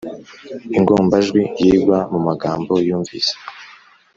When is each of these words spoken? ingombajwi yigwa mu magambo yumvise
ingombajwi 0.77 1.41
yigwa 1.61 1.97
mu 2.11 2.19
magambo 2.27 2.73
yumvise 2.87 3.33